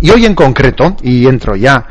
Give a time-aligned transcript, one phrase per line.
[0.00, 1.86] Y hoy en concreto, y entro ya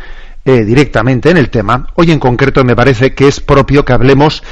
[0.45, 4.43] eh, directamente en el tema, hoy en concreto me parece que es propio que hablemos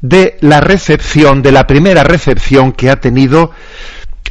[0.00, 3.52] de la recepción, de la primera recepción que ha tenido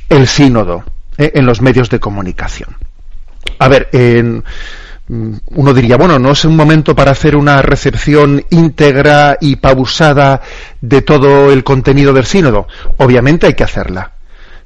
[0.09, 0.83] el sínodo
[1.17, 2.75] eh, en los medios de comunicación.
[3.59, 3.89] A ver,
[5.11, 10.41] Mm, uno diría, bueno, no es un momento para hacer una recepción íntegra y pausada
[10.79, 12.65] de todo el contenido del sínodo.
[12.95, 14.13] Obviamente hay que hacerla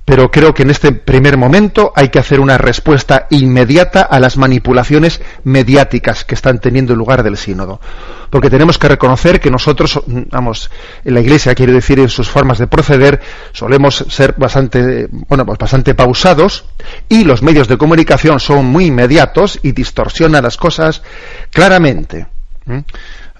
[0.06, 4.38] pero creo que en este primer momento hay que hacer una respuesta inmediata a las
[4.38, 7.82] manipulaciones mediáticas que están teniendo lugar del sínodo.
[8.30, 10.70] Porque tenemos que reconocer que nosotros, vamos,
[11.04, 13.20] en la Iglesia, quiere decir, en sus formas de proceder,
[13.52, 16.66] solemos ser bastante, bueno, pues bastante pausados
[17.10, 21.02] y los medios de comunicación son muy inmediatos y distorsionan las cosas
[21.50, 22.28] claramente.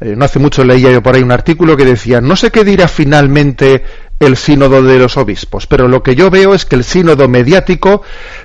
[0.02, 2.66] Eh, no hace mucho leía yo por ahí un artículo que decía, no sé qué
[2.66, 3.84] dirá finalmente
[4.20, 8.02] el sínodo de los obispos, pero lo que yo veo es que el sínodo mediático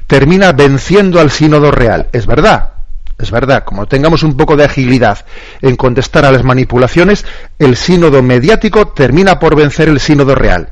[0.06, 2.08] termina venciendo al sínodo real.
[2.12, 2.70] Es verdad,
[3.18, 5.24] es verdad, como tengamos un poco de agilidad
[5.60, 7.24] en contestar a las manipulaciones,
[7.58, 10.70] el sínodo mediático termina por vencer el sínodo real.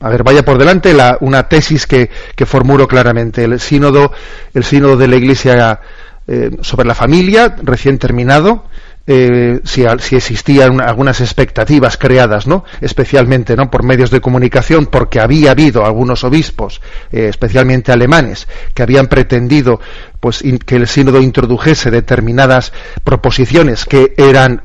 [0.00, 3.44] A ver, vaya por delante la, una tesis que, que, formulo claramente.
[3.44, 4.12] El sínodo,
[4.54, 5.80] el sínodo de la Iglesia
[6.28, 8.64] eh, sobre la familia, recién terminado,
[9.06, 12.64] eh, si, si, existían algunas expectativas creadas, ¿no?
[12.80, 13.70] Especialmente, ¿no?
[13.70, 16.80] Por medios de comunicación, porque había habido algunos obispos,
[17.12, 19.80] eh, especialmente alemanes, que habían pretendido,
[20.18, 22.72] pues, que el sínodo introdujese determinadas
[23.04, 24.62] proposiciones que eran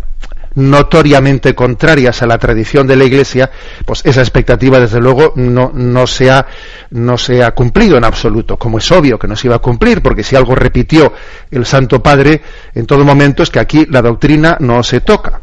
[0.55, 3.49] notoriamente contrarias a la tradición de la Iglesia,
[3.85, 6.45] pues esa expectativa desde luego no, no, se ha,
[6.91, 10.01] no se ha cumplido en absoluto, como es obvio que no se iba a cumplir,
[10.01, 11.13] porque si algo repitió
[11.49, 12.41] el Santo Padre
[12.73, 15.41] en todo momento es que aquí la doctrina no se toca.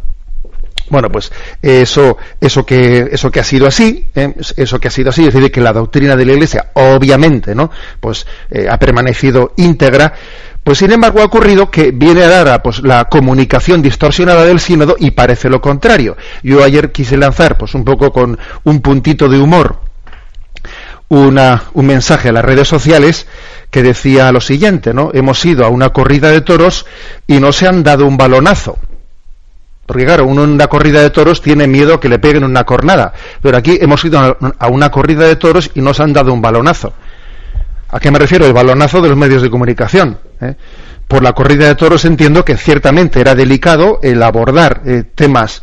[0.90, 4.34] Bueno, pues eso, eso que, eso que ha sido así, ¿eh?
[4.56, 7.70] eso que ha sido así, es decir, que la doctrina de la Iglesia, obviamente, ¿no?
[8.00, 10.14] Pues eh, ha permanecido íntegra,
[10.68, 14.96] pues sin embargo ha ocurrido que viene a dar pues, la comunicación distorsionada del sínodo
[14.98, 16.14] y parece lo contrario.
[16.42, 19.80] Yo ayer quise lanzar pues un poco con un puntito de humor
[21.08, 23.26] una, un mensaje a las redes sociales
[23.70, 25.10] que decía lo siguiente, ¿no?
[25.14, 26.84] Hemos ido a una corrida de toros
[27.26, 28.76] y no se han dado un balonazo.
[29.86, 33.14] Porque claro, uno en una corrida de toros tiene miedo que le peguen una cornada.
[33.40, 36.92] Pero aquí hemos ido a una corrida de toros y nos han dado un balonazo.
[37.90, 38.46] ¿A qué me refiero?
[38.46, 40.18] El balonazo de los medios de comunicación.
[40.40, 40.54] ¿eh?
[41.06, 45.62] Por la corrida de toros entiendo que ciertamente era delicado el abordar eh, temas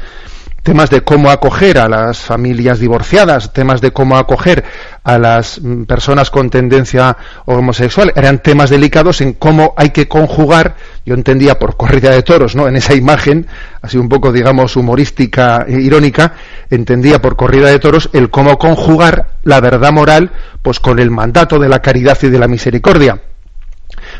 [0.66, 4.64] temas de cómo acoger a las familias divorciadas, temas de cómo acoger
[5.04, 7.16] a las mm, personas con tendencia
[7.46, 12.56] homosexual, eran temas delicados en cómo hay que conjugar, yo entendía por corrida de toros,
[12.56, 12.68] ¿no?
[12.68, 13.46] En esa imagen,
[13.84, 16.34] así un poco, digamos, humorística, e irónica,
[16.72, 20.32] entendía por corrida de toros el cómo conjugar la verdad moral,
[20.64, 23.22] pues con el mandato de la caridad y de la misericordia.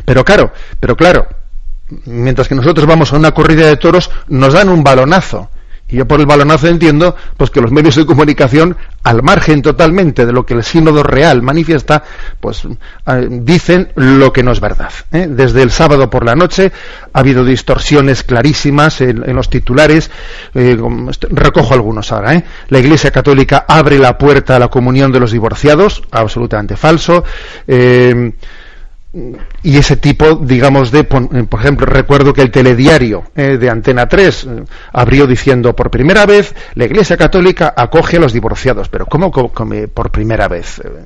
[0.04, 1.26] Pero claro, pero claro,
[2.04, 5.50] mientras que nosotros vamos a una corrida de toros, nos dan un balonazo
[5.88, 10.26] y yo por el balonazo entiendo pues que los medios de comunicación, al margen totalmente
[10.26, 12.02] de lo que el sínodo real manifiesta,
[12.40, 14.90] pues eh, dicen lo que no es verdad.
[15.12, 15.28] ¿eh?
[15.30, 16.72] Desde el sábado por la noche
[17.12, 20.10] ha habido distorsiones clarísimas en, los titulares.
[20.54, 20.76] Eh,
[21.30, 22.42] recojo algunos ahora.
[22.68, 27.22] La Iglesia Católica abre la puerta a la comunión de los divorciados, absolutamente falso
[29.62, 34.44] y ese tipo, digamos, de, por ejemplo, recuerdo que el telediario eh, de Antena 3
[34.44, 38.88] eh, abrió diciendo, por primera vez, la Iglesia Católica acoge a los divorciados.
[38.88, 40.80] Pero ¿cómo, por primera vez?
[40.80, 41.04] Eh,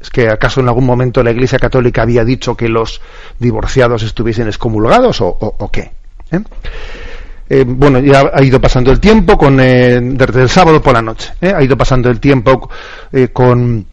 [0.00, 3.00] ¿Es que acaso en algún momento la Iglesia Católica había dicho que los
[3.38, 5.92] divorciados estuviesen excomulgados o, qué?
[7.66, 11.62] bueno, ya ha ido pasando el tiempo con, desde el sábado por la noche, ha
[11.62, 12.68] ido pasando el tiempo
[13.32, 13.86] con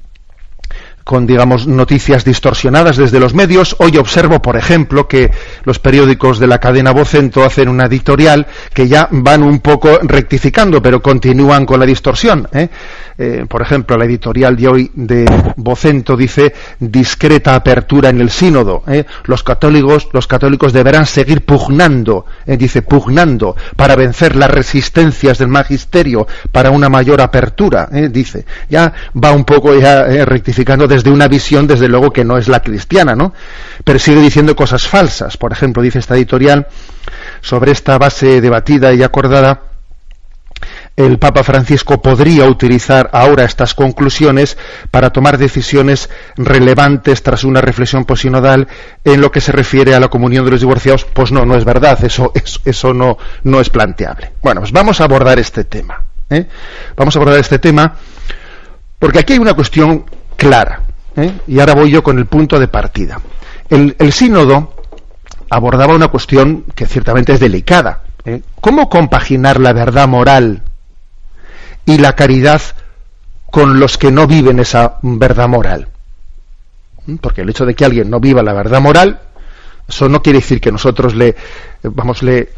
[1.03, 3.75] con digamos noticias distorsionadas desde los medios.
[3.79, 5.31] Hoy observo, por ejemplo, que
[5.63, 10.81] los periódicos de la cadena Vocento hacen una editorial que ya van un poco rectificando,
[10.81, 12.47] pero continúan con la distorsión.
[12.53, 12.69] ¿eh?
[13.17, 15.25] Eh, por ejemplo, la editorial de hoy de
[15.57, 18.83] Vocento dice discreta apertura en el sínodo.
[18.87, 19.05] ¿eh?
[19.25, 26.27] Los católicos, los católicos deberán seguir pugnando, dice pugnando, para vencer las resistencias del magisterio
[26.51, 27.87] para una mayor apertura.
[28.09, 32.59] Dice, ya va un poco rectificando desde una visión, desde luego, que no es la
[32.59, 33.33] cristiana, ¿no?
[33.85, 35.37] Pero sigue diciendo cosas falsas.
[35.37, 36.67] Por ejemplo, dice esta editorial,
[37.39, 39.61] sobre esta base debatida y acordada,
[40.97, 44.57] el Papa Francisco podría utilizar ahora estas conclusiones
[44.91, 48.67] para tomar decisiones relevantes tras una reflexión posinodal
[49.05, 51.05] en lo que se refiere a la comunión de los divorciados.
[51.05, 54.33] Pues no, no es verdad, eso, eso, eso no, no es planteable.
[54.41, 56.03] Bueno, pues vamos a abordar este tema.
[56.29, 56.47] ¿eh?
[56.97, 57.95] Vamos a abordar este tema
[58.99, 60.05] porque aquí hay una cuestión
[60.41, 60.81] clara.
[61.15, 61.39] ¿eh?
[61.47, 63.21] Y ahora voy yo con el punto de partida.
[63.69, 64.73] el, sínodo
[65.51, 68.01] abordaba una cuestión que ciertamente es delicada.
[68.25, 68.41] ¿eh?
[68.59, 70.63] ¿Cómo compaginar la verdad moral
[71.85, 72.59] y la caridad
[73.51, 75.89] con los que no viven esa verdad moral?
[77.05, 77.17] ¿Mm?
[77.17, 79.19] Porque el hecho de que alguien no viva la verdad moral,
[79.87, 81.35] eso no quiere decir que nosotros le,
[81.83, 82.49] vamos, le,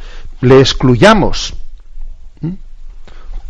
[0.41, 1.53] excluyamos.
[2.39, 2.53] ¿Mm?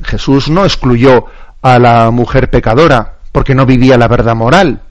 [0.06, 1.28] Jesús no excluyó
[1.62, 4.82] a la mujer pecadora porque no vivía la verdad moral.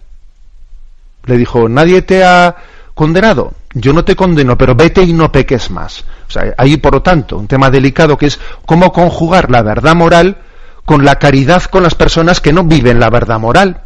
[1.24, 2.54] Le dijo, nadie te ha
[2.92, 3.54] condenado.
[3.72, 6.04] Yo no te condeno, pero vete y no peques más.
[6.28, 9.94] O sea, hay por lo tanto un tema delicado que es cómo conjugar la verdad
[9.94, 10.36] moral
[10.84, 13.80] con la caridad con las personas que no viven la verdad moral.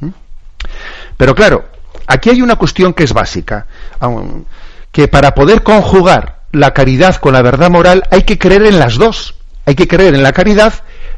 [0.00, 0.10] ¿Mm?
[1.16, 1.64] Pero claro,
[2.06, 3.66] aquí hay una cuestión que es básica,
[4.90, 8.96] que para poder conjugar la caridad con la verdad moral hay que creer en las
[8.96, 9.36] dos.
[9.64, 10.74] Hay que creer en la caridad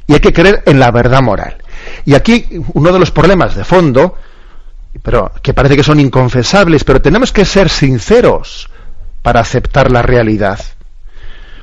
[0.07, 1.62] y hay que creer en la verdad moral.
[2.05, 4.17] Y aquí uno de los problemas de fondo,
[5.03, 8.69] pero que parece que son inconfesables, pero tenemos que ser sinceros
[9.23, 10.61] para aceptar la realidad.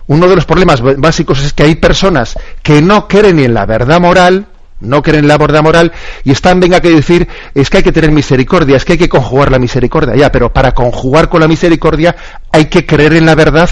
[0.07, 3.99] Uno de los problemas básicos es que hay personas que no creen en la verdad
[3.99, 4.47] moral,
[4.79, 5.91] no creen en la verdad moral
[6.23, 9.09] y están, venga que decir, es que hay que tener misericordia, es que hay que
[9.09, 12.15] conjugar la misericordia, ya, pero para conjugar con la misericordia
[12.51, 13.69] hay que creer en la verdad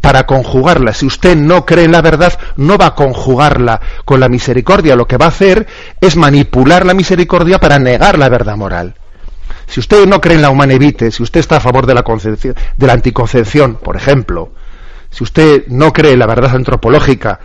[0.00, 0.92] para conjugarla.
[0.92, 4.96] Si usted no cree en la verdad, no va a conjugarla con la misericordia.
[4.96, 5.66] Lo que va a hacer
[6.00, 8.94] es manipular la misericordia para negar la verdad moral.
[9.66, 12.54] Si usted no cree en la humanevite, si usted está a favor de la, concepción,
[12.76, 14.52] de la anticoncepción, por ejemplo,
[15.10, 17.40] si usted no cree en la verdad antropológica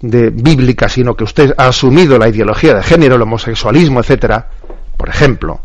[0.00, 4.48] de, bíblica, sino que usted ha asumido la ideología de género, el homosexualismo, etcétera,
[4.96, 5.62] por ejemplo,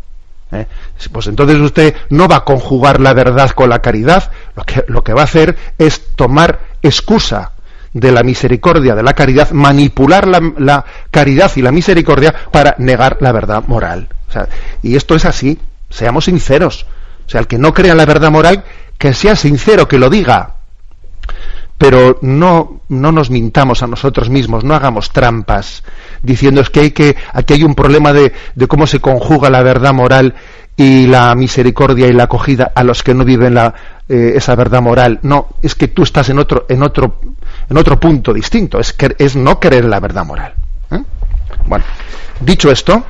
[0.54, 0.66] ¿eh?
[1.12, 5.04] Pues entonces usted no va a conjugar la verdad con la caridad, lo que, lo
[5.04, 7.52] que va a hacer es tomar excusa
[7.94, 13.32] de la misericordia, de la caridad, manipular la, caridad y la misericordia para negar la
[13.32, 14.08] verdad moral.
[14.82, 15.58] y esto es así,
[15.88, 16.86] seamos sinceros.
[17.26, 18.64] O sea, el que no crea la verdad moral,
[18.98, 20.56] que sea sincero, que lo diga.
[21.78, 25.82] Pero no, no nos mintamos a nosotros mismos, no hagamos trampas
[26.24, 29.62] diciendo es que hay que aquí hay un problema de, de cómo se conjuga la
[29.62, 30.34] verdad moral
[30.76, 33.74] y la misericordia y la acogida a los que no viven la,
[34.08, 35.20] eh, esa verdad moral.
[35.22, 37.20] No, es que tú estás en otro, en otro,
[37.68, 38.80] en otro punto distinto.
[38.80, 40.54] Es, que, es no creer la verdad moral.
[40.90, 41.02] ¿eh?
[41.66, 41.84] Bueno,
[42.40, 43.04] dicho esto,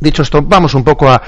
[0.00, 1.20] Dicho esto, vamos un poco a,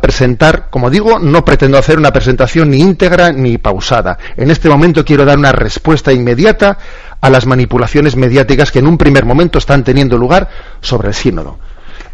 [0.00, 4.16] presentar, como digo, no pretendo hacer una presentación ni íntegra ni pausada.
[4.34, 6.78] En este momento quiero dar una respuesta inmediata
[7.20, 10.48] a las manipulaciones mediáticas que en un primer momento están teniendo lugar
[10.80, 11.58] sobre el sínodo.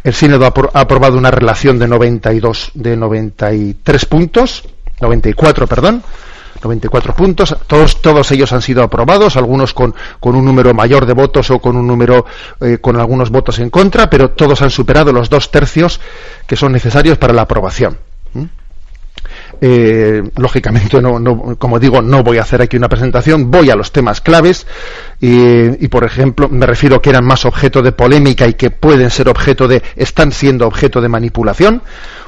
[0.03, 4.63] El sínodo ha, aprobado una relación de 92, de 93 puntos,
[5.01, 6.03] 94, perdón,
[6.63, 11.13] 94 puntos, todos, todos ellos han sido aprobados, algunos con, con un número mayor de
[11.13, 12.25] votos o con un número
[12.61, 15.99] eh, con algunos votos en contra, pero todos han superado los dos tercios
[16.47, 17.97] que son necesarios para la aprobación.
[19.61, 23.91] Eh, lógicamente, no, como digo, no voy a hacer aquí una presentación, voy a los
[23.91, 24.67] temas claves
[25.19, 29.29] y, por ejemplo, me refiero que eran más objeto de polémica y que pueden ser
[29.29, 31.81] objeto de, están siendo objeto de manipulación.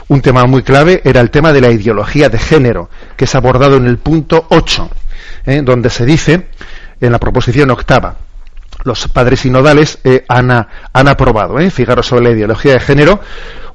[0.09, 3.75] Un tema muy clave era el tema de la ideología de género, que es abordado
[3.75, 4.89] en el punto 8,
[5.45, 5.61] ¿eh?
[5.63, 6.47] donde se dice,
[7.01, 8.15] en la proposición octava,
[8.83, 11.69] los padres sinodales eh, han, han, aprobado, ¿eh?
[11.69, 13.19] fijaros sobre la ideología de género,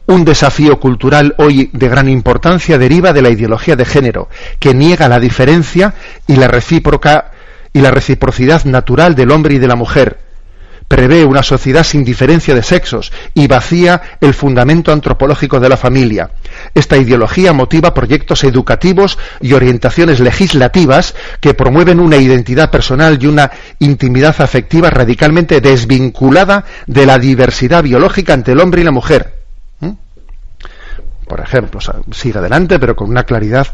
[0.07, 4.29] un desafío cultural hoy de gran importancia deriva de la ideología de género,
[4.59, 5.95] que niega la diferencia
[6.27, 7.31] y la recíproca
[7.73, 10.19] y la reciprocidad natural del hombre y de la mujer.
[10.89, 16.33] Prevé una sociedad sin diferencia de sexos y vacía el fundamento antropológico de la familia.
[16.75, 23.51] Esta ideología motiva proyectos educativos y orientaciones legislativas que promueven una identidad personal y una
[23.79, 29.42] intimidad afectiva radicalmente desvinculada de la diversidad biológica entre el hombre y la mujer
[31.33, 33.67] por ejemplo, sigue adelante, pero con una claridad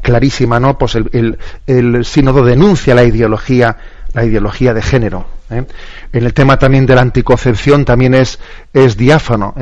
[0.00, 0.78] clarísima, ¿no?
[0.78, 3.76] Pues el, sínodo denuncia la ideología,
[4.12, 5.26] la ideología de género.
[5.50, 5.64] ¿eh?
[6.12, 8.38] En el tema también de la anticoncepción también es,
[8.72, 9.54] es diáfano.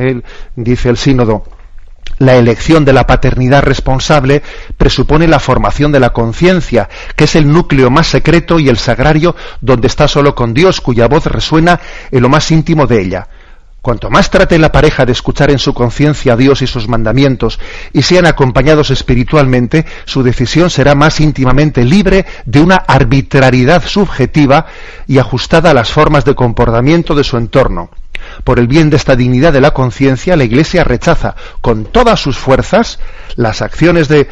[0.56, 1.44] dice el sínodo,
[2.18, 4.42] la elección de la paternidad responsable
[4.76, 9.34] presupone la formación de la conciencia, que es el núcleo más secreto y el sagrario
[9.60, 13.28] donde está solo con Dios, cuya voz resuena en lo más íntimo de ella.
[13.88, 17.58] Cuanto más trate la pareja de escuchar en su conciencia a Dios y sus mandamientos
[17.94, 24.66] y sean acompañados espiritualmente, su decisión será más íntimamente libre de una arbitrariedad subjetiva
[25.06, 27.88] y ajustada a las formas de comportamiento de su entorno.
[28.44, 32.36] Por el bien de esta dignidad de la conciencia, la Iglesia rechaza con todas sus
[32.36, 32.98] fuerzas
[33.36, 34.28] las acciones, de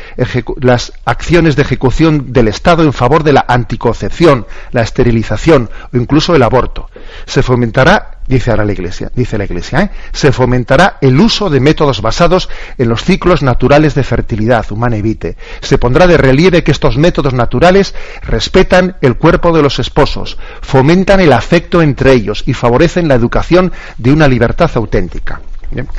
[0.60, 6.34] las acciones de ejecución del Estado en favor de la anticoncepción, la esterilización o incluso
[6.34, 6.90] el aborto.
[7.24, 9.90] Se fomentará dice ahora la Iglesia, dice la Iglesia, ¿eh?
[10.12, 15.02] se fomentará el uso de métodos basados en los ciclos naturales de fertilidad humana y
[15.02, 15.36] vite.
[15.60, 21.20] Se pondrá de relieve que estos métodos naturales respetan el cuerpo de los esposos, fomentan
[21.20, 25.40] el afecto entre ellos y favorecen la educación de una libertad auténtica.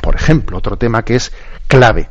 [0.00, 1.32] por ejemplo, otro tema que es
[1.66, 2.08] clave.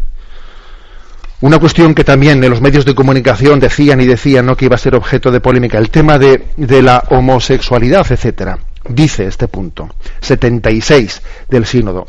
[1.40, 4.58] Una cuestión que también en los medios de comunicación decían y decían ¿no?
[4.58, 8.58] que iba a ser objeto de polémica, el tema de, de la homosexualidad, etcétera
[8.90, 9.90] dice este punto
[10.22, 12.08] 76 del sínodo.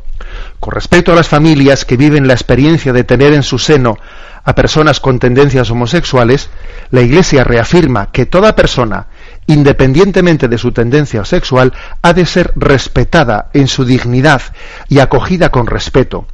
[0.60, 3.96] Con respecto a las familias que viven la experiencia de tener en su seno
[4.44, 6.50] a personas con tendencias homosexuales,
[6.90, 9.08] la Iglesia reafirma que toda persona,
[9.46, 14.42] independientemente de su tendencia sexual, ha de ser respetada en su dignidad
[14.88, 16.26] y acogida con respeto,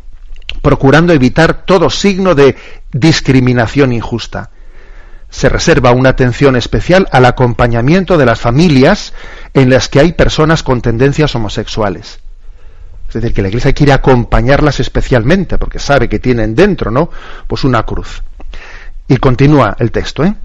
[0.62, 2.56] procurando evitar todo signo de
[2.92, 4.50] discriminación injusta
[5.34, 9.12] se reserva una atención especial al acompañamiento de las familias
[9.52, 12.20] en las que hay personas con tendencias homosexuales.
[13.08, 17.10] Es decir, que la Iglesia quiere acompañarlas especialmente porque sabe que tienen dentro, ¿no?
[17.48, 18.22] Pues una cruz.
[19.08, 20.36] Y continúa el texto, ¿eh?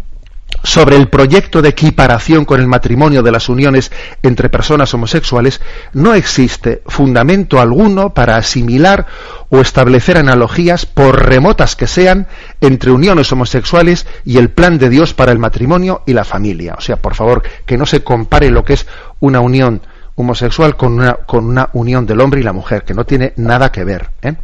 [0.63, 3.91] Sobre el proyecto de equiparación con el matrimonio de las uniones
[4.23, 5.61] entre personas homosexuales,
[5.93, 9.05] no existe fundamento alguno para asimilar
[9.49, 12.27] o establecer analogías, por remotas que sean,
[12.61, 16.75] entre uniones homosexuales y el plan de Dios para el matrimonio y la familia.
[16.77, 18.85] O sea, por favor, que no se compare lo que es
[19.19, 19.81] una unión
[20.15, 23.71] homosexual con una, con una unión del hombre y la mujer, que no tiene nada
[23.71, 24.09] que ver.
[24.21, 24.35] ¿eh?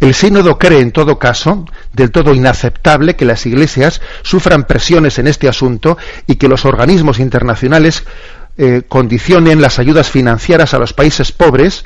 [0.00, 5.28] El sínodo cree, en todo caso, del todo inaceptable que las iglesias sufran presiones en
[5.28, 8.04] este asunto y que los organismos internacionales
[8.56, 11.84] eh, condicionen las ayudas financieras a los países pobres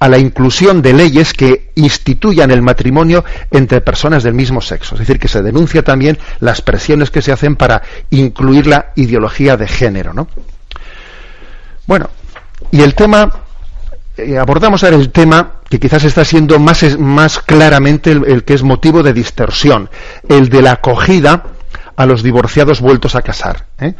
[0.00, 4.94] a la inclusión de leyes que instituyan el matrimonio entre personas del mismo sexo.
[4.94, 9.58] Es decir, que se denuncia también las presiones que se hacen para incluir la ideología
[9.58, 10.14] de género.
[10.14, 10.26] ¿no?
[11.86, 12.08] Bueno,
[12.70, 13.30] y el tema
[14.38, 19.02] abordamos ahora el tema que quizás está siendo más, más claramente el, que es motivo
[19.02, 19.88] de distorsión,
[20.28, 21.44] el de la acogida
[21.96, 23.66] a los divorciados vueltos a casar.
[23.78, 23.94] ¿eh?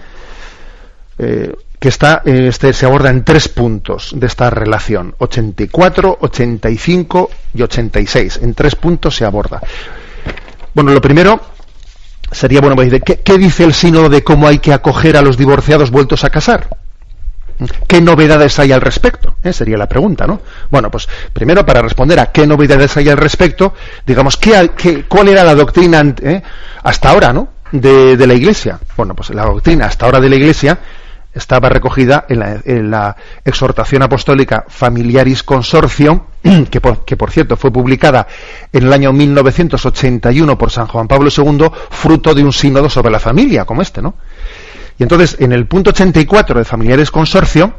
[1.18, 7.62] Eh, que está, este, se aborda en tres puntos de esta relación, 84, 85 y
[7.62, 8.40] 86.
[8.42, 9.62] En tres puntos se aborda.
[10.74, 11.40] Bueno, lo primero
[12.30, 15.38] sería, bueno, pues, ¿qué, ¿qué dice el sínodo de cómo hay que acoger a los
[15.38, 16.68] divorciados vueltos a casar?
[17.86, 19.36] ¿Qué novedades hay al respecto?
[19.42, 19.52] ¿Eh?
[19.52, 20.40] Sería la pregunta, ¿no?
[20.70, 23.74] Bueno, pues primero para responder a qué novedades hay al respecto,
[24.06, 26.42] digamos, ¿qué, cuál era la doctrina eh,
[26.82, 27.48] hasta ahora, ¿no?
[27.72, 28.80] De, la Iglesia.
[28.96, 30.78] Bueno, pues la doctrina hasta ahora de la Iglesia
[31.32, 36.26] estaba recogida en la, exhortación apostólica Familiaris Consortio,
[36.70, 38.26] que por, que por, cierto fue publicada
[38.72, 43.20] en el año 1981 por San Juan Pablo II, fruto de un sínodo sobre la
[43.20, 44.14] familia, como este, ¿no?
[45.00, 47.72] Y entonces, en el punto 84 de Familiares Consorcio,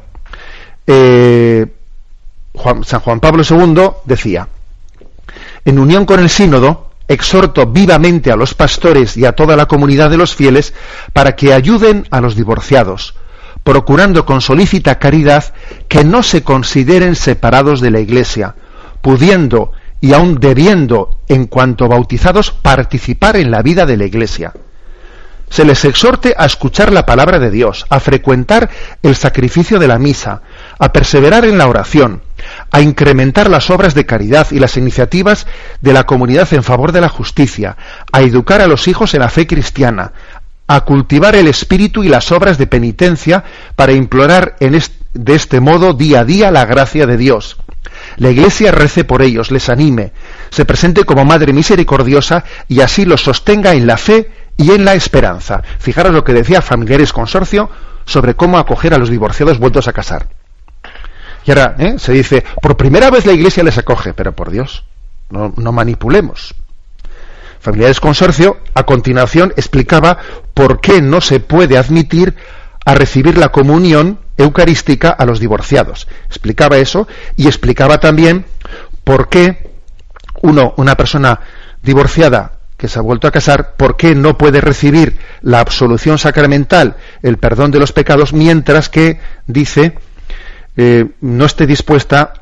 [0.88, 1.68] eh,
[2.84, 4.48] San Juan Pablo II decía,
[5.64, 10.10] en unión con el sínodo, exhorto vivamente a los pastores y a toda la comunidad
[10.10, 10.74] de los fieles
[11.14, 13.14] para que ayuden a los divorciados,
[13.64, 15.54] procurando con solícita caridad
[15.90, 18.56] que no se consideren separados de la Iglesia,
[19.04, 24.54] pudiendo y aun debiendo, en cuanto bautizados, participar en la vida de la Iglesia
[25.52, 28.70] se les exhorte a escuchar la palabra de Dios, a frecuentar
[29.04, 30.42] el sacrificio de la misa,
[30.80, 32.22] a perseverar en la oración,
[32.72, 35.48] a incrementar las obras de caridad y las iniciativas
[35.82, 37.76] de la comunidad en favor de la justicia,
[38.14, 40.14] a educar a los hijos en la fe cristiana,
[40.68, 43.44] a cultivar el espíritu y las obras de penitencia
[43.76, 44.56] para implorar
[45.14, 47.58] de este modo día a día la gracia de Dios.
[48.18, 50.14] La Iglesia rece por ellos, les anime,
[50.50, 54.94] se presente como Madre misericordiosa y así los sostenga en la fe y en la
[54.94, 55.62] esperanza.
[55.80, 57.70] Fijaros lo que decía Familiares Consorcio
[58.06, 60.28] sobre cómo acoger a los divorciados vueltos a casar.
[61.46, 61.96] Y ahora ¿eh?
[61.98, 64.86] se dice, por primera vez la Iglesia les acoge, pero por Dios,
[65.30, 66.54] no, no manipulemos.
[67.60, 70.18] Familiares Consorcio, a continuación, explicaba
[70.54, 72.36] por qué no se puede admitir
[72.86, 76.08] a recibir la comunión eucarística a los divorciados.
[76.28, 78.46] Explicaba eso y explicaba también
[79.04, 79.72] por qué
[80.42, 81.40] uno, una persona
[81.82, 86.96] divorciada que se ha vuelto a casar, ¿por qué no puede recibir la absolución sacramental,
[87.22, 90.00] el perdón de los pecados, mientras que, dice,
[90.76, 92.34] eh, no esté dispuesta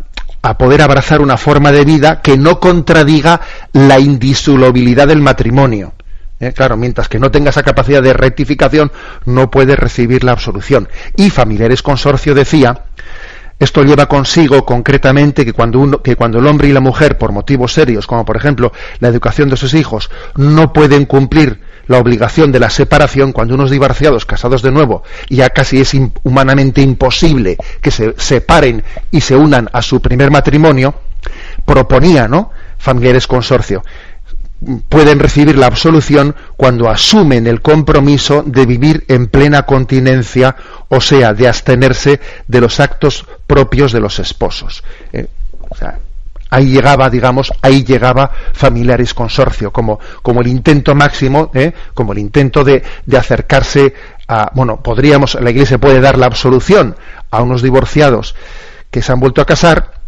[0.42, 3.42] a poder abrazar una forma de vida que no contradiga
[3.74, 5.94] la indisolubilidad del matrimonio?
[6.40, 8.92] Eh, claro, mientras que no tenga esa capacidad de rectificación,
[9.26, 10.88] no puede recibir la absolución.
[11.18, 12.86] Y Familiares Consorcio decía
[13.60, 17.34] esto lleva consigo concretamente que cuando, uno, que cuando el hombre y la mujer, por
[17.34, 22.54] motivos serios, como por ejemplo la educación de sus hijos, no pueden cumplir la obligación
[22.54, 25.92] de la separación cuando unos divorciados casados de nuevo ya casi es
[26.24, 30.96] humanamente imposible que se separen y se unan a su primer matrimonio,
[31.66, 32.52] proponía, ¿no?
[32.78, 33.84] Familiares consorcio
[34.90, 40.56] pueden recibir la absolución cuando asumen el compromiso de vivir en plena continencia,
[40.90, 44.84] o sea, de abstenerse de los actos propios de los esposos.
[45.14, 45.28] Eh,
[46.50, 51.74] ahí llegaba, digamos, ahí llegaba familiares consorcio, como, como el intento máximo, ¿eh?
[51.94, 53.94] como el intento de, de, acercarse
[54.28, 56.96] a, bueno, podríamos, la Iglesia puede dar la absolución
[57.32, 58.36] a unos divorciados
[58.92, 59.99] que se han vuelto a casar,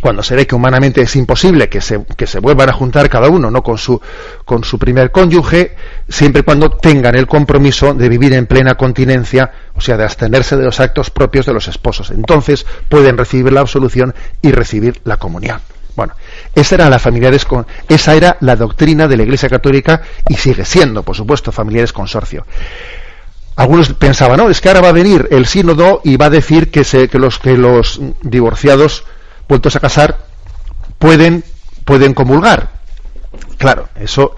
[0.00, 3.28] cuando se ve que humanamente es imposible que se, que se vuelvan a juntar cada
[3.28, 4.00] uno no con su
[4.44, 5.76] con su primer cónyuge
[6.08, 10.56] siempre y cuando tengan el compromiso de vivir en plena continencia o sea de abstenerse
[10.56, 12.10] de los actos propios de los esposos.
[12.10, 15.60] Entonces pueden recibir la absolución y recibir la comunión.
[15.96, 16.14] Bueno,
[16.54, 20.64] esa era la familiares con, esa era la doctrina de la Iglesia Católica y sigue
[20.64, 22.46] siendo, por supuesto, familiares consorcio.
[23.56, 26.70] Algunos pensaban, no, es que ahora va a venir el sínodo y va a decir
[26.70, 29.04] que, se, que los que los divorciados
[29.48, 30.18] vueltos a casar
[30.98, 31.44] pueden
[31.84, 32.70] pueden comulgar.
[33.56, 34.36] Claro, eso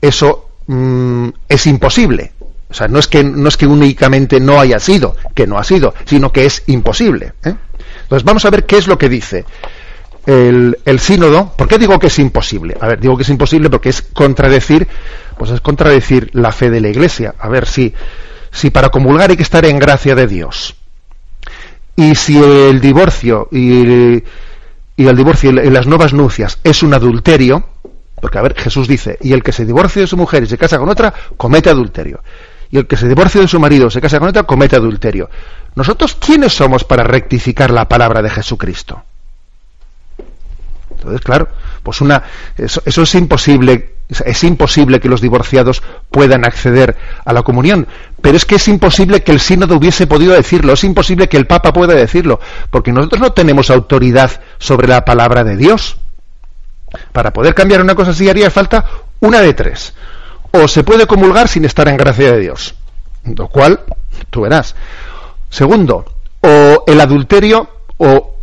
[0.00, 2.32] eso mm, es imposible.
[2.68, 5.64] O sea, no es que no es que únicamente no haya sido, que no ha
[5.64, 7.32] sido, sino que es imposible.
[7.44, 7.54] ¿eh?
[8.02, 9.44] Entonces vamos a ver qué es lo que dice
[10.26, 12.76] el, el, sínodo, ¿por qué digo que es imposible?
[12.80, 14.86] A ver, digo que es imposible porque es contradecir,
[15.38, 17.34] pues es contradecir la fe de la Iglesia.
[17.38, 17.94] A ver, si,
[18.50, 20.76] si para comulgar hay que estar en gracia de Dios,
[21.96, 24.22] y si el divorcio y,
[25.00, 27.64] y el divorcio y las nuevas nupcias es un adulterio,
[28.20, 30.58] porque a ver, Jesús dice, y el que se divorcia de su mujer y se
[30.58, 32.22] casa con otra, comete adulterio.
[32.70, 35.30] Y el que se divorcia de su marido o se casa con otra, comete adulterio.
[35.74, 39.02] Nosotros, ¿quiénes somos para rectificar la palabra de Jesucristo?
[40.90, 41.48] Entonces, claro,
[41.82, 42.22] pues una,
[42.58, 47.86] eso, es imposible, es imposible que los divorciados puedan acceder a la comunión,
[48.20, 51.46] pero es que es imposible que el sínodo hubiese podido decirlo, es imposible que el
[51.46, 52.40] Papa pueda decirlo,
[52.70, 55.96] porque nosotros no tenemos autoridad sobre la palabra de Dios.
[57.12, 58.84] Para poder cambiar una cosa así haría falta
[59.20, 59.94] una de tres.
[60.50, 62.74] O se puede comulgar sin estar en gracia de Dios,
[63.24, 63.80] lo cual
[64.30, 64.74] tú verás.
[65.48, 66.04] Segundo,
[66.40, 68.34] o el adulterio o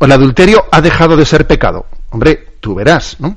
[0.00, 1.86] el adulterio ha dejado de ser pecado.
[2.10, 3.36] Hombre, tú verás, ¿no?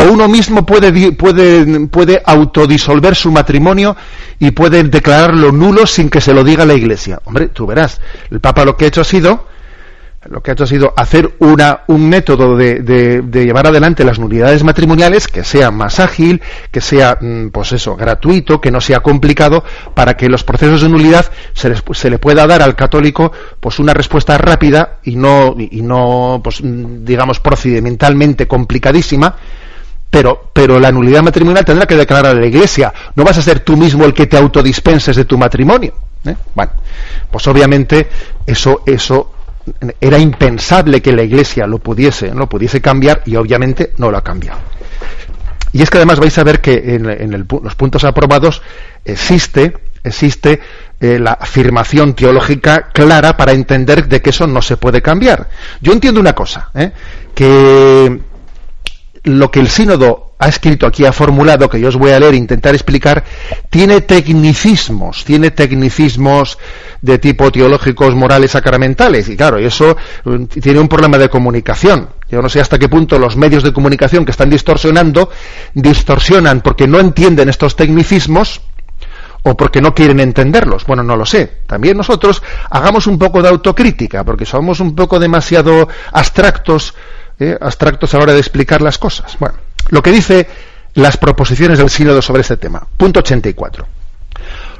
[0.00, 3.96] O uno mismo puede, puede, puede autodisolver su matrimonio
[4.38, 7.20] y puede declararlo nulo sin que se lo diga la Iglesia.
[7.24, 8.00] Hombre, tú verás.
[8.30, 9.50] El Papa lo que ha hecho ha sido
[10.28, 14.18] lo que ha hecho ha sido hacer una, un método de, de, llevar adelante las
[14.18, 19.00] nulidades matrimoniales que sea más ágil, que sea, mm, pues eso, gratuito, que no sea
[19.00, 23.78] complicado, para que los procesos de nulidad se, se le pueda dar al católico pues
[23.78, 29.36] una respuesta rápida y no, y no pues, mm, digamos, procedimentalmente complicadísima,
[30.10, 32.92] pero, pero la nulidad matrimonial tendrá que declarar a la Iglesia.
[33.14, 35.94] No vas a ser tú mismo el que te autodispenses de tu matrimonio.
[36.24, 36.34] ¿eh?
[36.54, 36.72] Bueno,
[37.30, 38.08] pues obviamente
[38.44, 39.32] eso, eso
[40.00, 44.24] era impensable que la Iglesia lo pudiese, lo pudiese cambiar y obviamente no lo ha
[44.24, 44.58] cambiado.
[45.72, 48.60] Y es que además vais a ver que en, los puntos aprobados
[49.04, 50.60] existe, existe
[51.00, 55.48] eh, la afirmación teológica clara para entender de que eso no se puede cambiar.
[55.80, 56.90] Yo entiendo una cosa, ¿eh?
[57.32, 58.20] que
[59.24, 62.32] lo que el sínodo ha escrito aquí, ha formulado, que yo os voy a leer
[62.32, 63.22] e intentar explicar,
[63.68, 66.58] tiene tecnicismos, tiene tecnicismos
[67.02, 69.28] de tipo teológicos, morales, sacramentales.
[69.28, 72.08] Y claro, eso mm, tiene un problema de comunicación.
[72.30, 75.30] Yo no sé hasta qué punto los medios de comunicación que están distorsionando,
[75.74, 78.62] distorsionan porque no entienden estos tecnicismos
[79.42, 80.86] o porque no quieren entenderlos.
[80.86, 81.60] Bueno, no lo sé.
[81.66, 86.94] También nosotros hagamos un poco de autocrítica, porque somos un poco demasiado abstractos,
[87.40, 89.36] eh, abstractos a la hora de explicar las cosas.
[89.40, 89.56] Bueno.
[89.88, 90.46] Lo que dice
[90.94, 92.86] las proposiciones del sínodo sobre este tema.
[92.96, 93.86] Punto 84.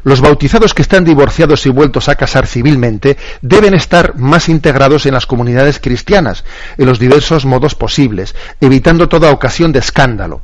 [0.04, 5.14] Los bautizados que están divorciados y vueltos a casar civilmente deben estar más integrados en
[5.14, 6.44] las comunidades cristianas,
[6.78, 10.40] en los diversos modos posibles, evitando toda ocasión de escándalo.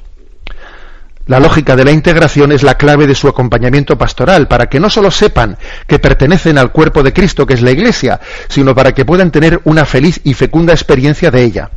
[1.27, 4.89] La lógica de la integración es la clave de su acompañamiento pastoral, para que no
[4.91, 9.05] solo sepan que pertenecen al cuerpo de Cristo, que es la Iglesia, sino para que
[9.05, 11.71] puedan tener una feliz y fecunda experiencia de ella.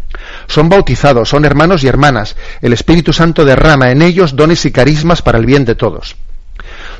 [0.47, 2.35] Son bautizados, son hermanos y hermanas.
[2.61, 6.15] El Espíritu Santo derrama en ellos dones y carismas para el bien de todos.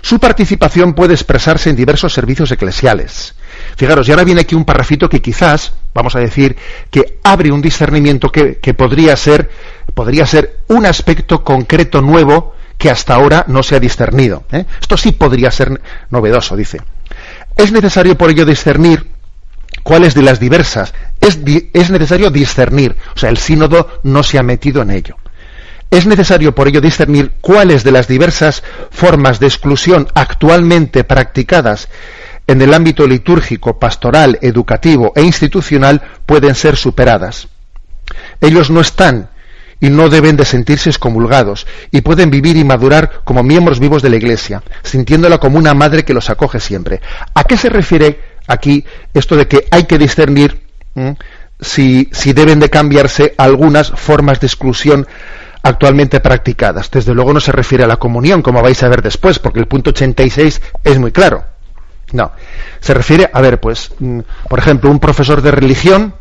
[0.02, 3.36] Su participación puede expresarse en diversos servicios eclesiales.
[3.76, 6.56] Fijaros, y ahora viene aquí un parrafito que quizás, vamos a decir,
[6.90, 9.50] que abre un discernimiento que, podría, ser,
[9.94, 14.44] podría ser un aspecto concreto nuevo que hasta ahora no se ha discernido.
[14.52, 14.66] ¿eh?
[14.80, 16.80] Esto sí podría ser novedoso, dice.
[17.58, 19.06] Es necesario por ello discernir
[19.84, 20.94] cuáles de las diversas.
[21.22, 21.40] Es,
[21.74, 25.16] es necesario discernir, o sea, el sínodo no se ha metido en ello.
[25.92, 31.90] Es necesario por ello discernir cuáles de las diversas formas de exclusión actualmente practicadas
[32.46, 37.48] en el ámbito litúrgico, pastoral, educativo e institucional pueden ser superadas.
[38.42, 39.30] Ellos no están
[39.80, 44.10] y no deben de sentirse excomulgados y pueden vivir y madurar como miembros vivos de
[44.10, 47.02] la Iglesia, sintiéndola como una madre que los acoge siempre.
[47.34, 50.69] ¿A qué se refiere aquí esto de que hay que discernir
[51.60, 55.08] si, si deben de cambiarse algunas formas de exclusión
[55.64, 56.90] actualmente practicadas.
[56.90, 59.68] Desde luego no se refiere a la comunión, como vais a ver después, porque el
[59.68, 61.44] punto 86 es muy claro.
[62.12, 62.32] No,
[62.80, 66.16] se refiere, a ver, pues, mm, por ejemplo, un profesor de religión,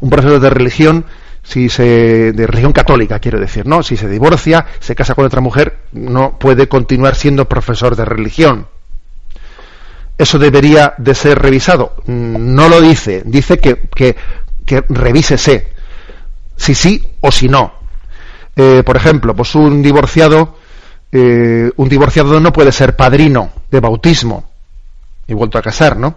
[0.00, 1.04] un profesor de religión,
[1.42, 3.82] si se, de religión católica, quiero decir, ¿no?
[3.82, 8.68] Si se divorcia, se casa con otra mujer, no puede continuar siendo profesor de religión.
[10.16, 11.96] Eso debería de ser revisado.
[12.06, 14.16] No lo dice, dice que, que,
[14.64, 15.72] que revísese
[16.56, 17.72] si sí o si no.
[18.56, 20.56] Eh, por ejemplo, pues un divorciado,
[21.10, 24.44] eh, un divorciado no puede ser padrino de bautismo
[25.26, 26.14] y vuelto a casar, ¿no?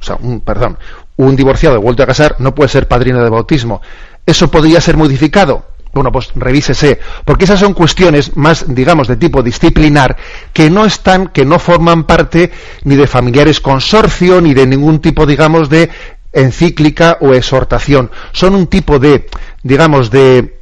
[0.00, 0.78] O sea, un, perdón,
[1.16, 3.82] un divorciado vuelto a casar no puede ser padrino de bautismo.
[4.24, 5.66] ¿Eso podría ser modificado?
[5.92, 10.16] Bueno, pues revísese, porque esas son cuestiones más, digamos, de tipo disciplinar,
[10.52, 12.52] que no están, que no forman parte
[12.84, 15.90] ni de familiares consorcio, ni de ningún tipo, digamos, de
[16.32, 18.10] encíclica o exhortación.
[18.32, 19.26] Son un tipo de,
[19.64, 20.60] digamos, de,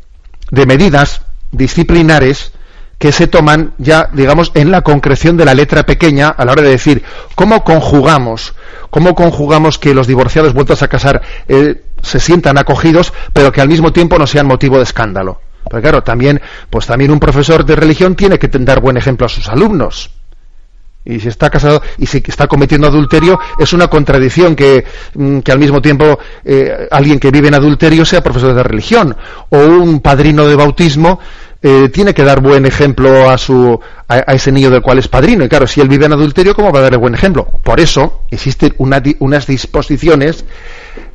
[0.50, 1.20] de medidas
[1.52, 2.52] disciplinares
[2.98, 6.62] que se toman ya, digamos, en la concreción de la letra pequeña a la hora
[6.62, 7.04] de decir
[7.36, 8.54] cómo conjugamos,
[8.90, 13.68] cómo conjugamos que los divorciados vueltos a casar eh, se sientan acogidos, pero que al
[13.68, 15.40] mismo tiempo no sean motivo de escándalo.
[15.64, 19.28] Porque claro, también, pues también un profesor de religión tiene que dar buen ejemplo a
[19.28, 20.10] sus alumnos.
[21.04, 24.84] Y si está casado y si está cometiendo adulterio, es una contradicción que,
[25.14, 29.16] mm, que al mismo tiempo eh, alguien que vive en adulterio sea profesor de religión.
[29.48, 31.18] O un padrino de bautismo
[31.60, 35.44] eh, tiene que dar buen ejemplo a, su, a, ese niño del cual es padrino.
[35.44, 37.46] Y claro, si él vive en adulterio, ¿cómo va a darle buen ejemplo?
[37.64, 40.44] Por eso existen unas disposiciones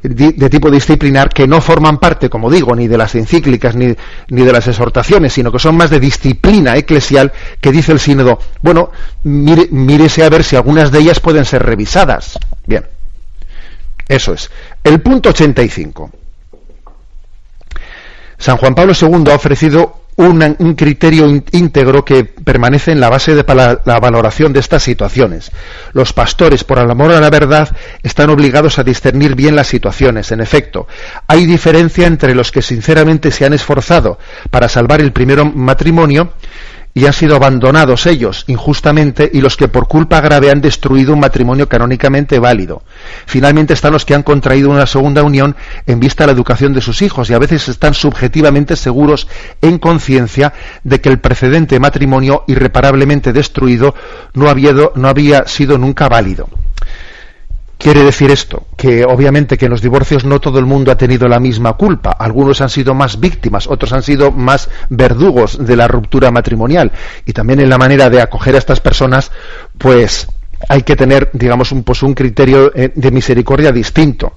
[0.02, 3.96] de, tipo disciplinar que no forman parte, como digo, ni de las encíclicas ni,
[4.30, 8.38] ni, de las exhortaciones, sino que son más de disciplina eclesial que dice el sínodo,
[8.62, 8.92] bueno,
[9.24, 12.38] mire, mírese a ver si algunas de ellas pueden ser revisadas.
[12.68, 12.86] Bien,
[14.10, 14.52] eso es.
[14.84, 16.12] El punto 85.
[18.38, 23.44] San Juan Pablo II ha ofrecido un, criterio íntegro que permanece en la base de
[23.54, 25.52] la, valoración de estas situaciones.
[25.94, 27.70] Los pastores, por el amor a la verdad,
[28.04, 30.32] están obligados a discernir bien las situaciones.
[30.32, 30.88] En efecto,
[31.28, 34.20] hay diferencia entre los que sinceramente se han esforzado
[34.52, 36.34] para salvar el primer matrimonio
[36.94, 41.20] y han sido abandonados ellos injustamente y los que por culpa grave han destruido un
[41.20, 42.84] matrimonio canónicamente válido.
[43.26, 45.56] Finalmente están los que han contraído una segunda unión
[45.88, 49.28] en vista de la educación de sus hijos y a veces están subjetivamente seguros
[49.62, 50.54] en conciencia
[50.84, 53.96] de que el precedente matrimonio irreparablemente destruido
[54.34, 56.48] no había, no había sido nunca válido.
[57.84, 61.28] Quiere decir esto, que obviamente que en los divorcios no todo el mundo ha tenido
[61.28, 62.12] la misma culpa.
[62.12, 66.94] Algunos han sido más víctimas, otros han sido más verdugos de la ruptura matrimonial.
[67.26, 69.34] Y también en la manera de acoger a estas personas,
[69.78, 70.30] pues
[70.70, 74.32] hay que tener, digamos, un, pues un criterio eh, de misericordia distinto.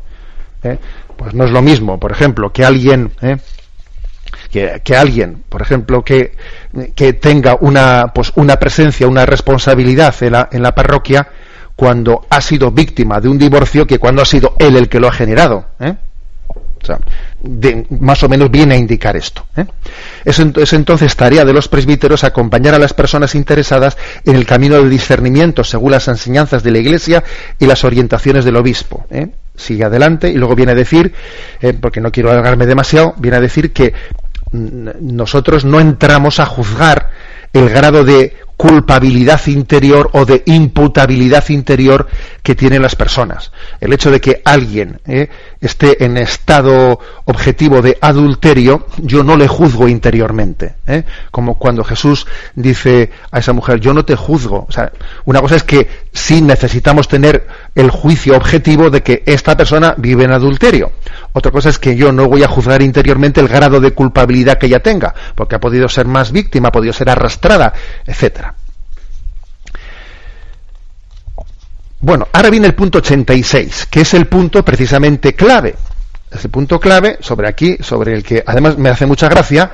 [0.65, 0.77] ¿eh?
[1.17, 3.37] Pues no es lo mismo, por ejemplo, que alguien, ¿eh?
[4.51, 6.37] que, alguien, por ejemplo, que,
[6.97, 11.29] que tenga una, pues una presencia, una responsabilidad en la, en la parroquia,
[11.77, 15.09] cuando ha sido víctima de un divorcio que cuando ha sido él el que lo
[15.09, 15.67] ha generado.
[15.79, 15.95] ¿eh?
[16.83, 16.99] O sea,
[18.01, 19.45] más o menos viene a indicar esto.
[19.57, 19.67] ¿eh?
[20.25, 24.89] Es, entonces tarea de los presbíteros acompañar a las personas interesadas en el camino del
[24.89, 27.23] discernimiento según las enseñanzas de la Iglesia
[27.59, 29.05] y las orientaciones del obispo.
[29.11, 29.29] ¿eh?
[29.55, 31.13] Sigue adelante y luego viene a decir,
[31.81, 33.95] porque no quiero alargarme demasiado, viene a decir que
[34.53, 37.11] nosotros no entramos a juzgar
[37.53, 42.07] el grado de culpabilidad interior o de imputabilidad interior
[42.43, 43.53] que tienen las personas.
[43.81, 45.29] El hecho de que alguien eh,
[45.61, 50.77] esté en estado objetivo de adulterio, yo no le juzgo interiormente.
[50.87, 54.65] Eh, como cuando Jesús dice a esa mujer, yo no te juzgo.
[54.69, 54.91] O sea,
[55.25, 60.25] una cosa es que sí necesitamos tener el juicio objetivo de que esta persona vive
[60.25, 60.93] en adulterio.
[61.33, 64.67] Otra cosa es que yo no voy a juzgar interiormente el grado de culpabilidad que
[64.67, 67.73] ella tenga, porque ha podido ser más víctima, ha podido ser arrastrada,
[68.07, 68.46] etcétera.
[72.01, 75.75] Bueno, ahora viene el punto 86, que es el punto precisamente clave.
[76.31, 79.71] Ese punto clave sobre aquí, sobre el que además me hace mucha gracia,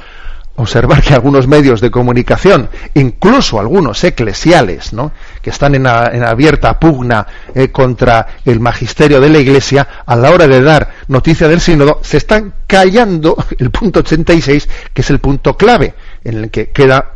[0.57, 5.13] observar que algunos medios de comunicación, incluso algunos eclesiales, ¿no?
[5.41, 10.47] que están en, abierta pugna eh, contra el magisterio de la Iglesia, a la hora
[10.47, 15.57] de dar noticia del sínodo, se están callando el punto 86, que es el punto
[15.57, 15.95] clave.
[16.23, 17.13] en el que queda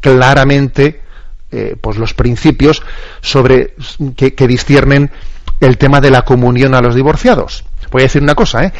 [0.00, 1.01] claramente
[1.52, 2.82] eh, pues los principios
[3.20, 3.74] sobre
[4.16, 5.10] que, que disciernen
[5.60, 7.64] el tema de la comunión a los divorciados.
[7.90, 8.72] Voy a decir una cosa, ¿eh?